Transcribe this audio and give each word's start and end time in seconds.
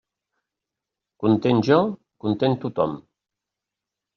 Content 1.23 1.61
jo, 1.67 1.77
content 2.25 2.59
tothom. 2.65 2.99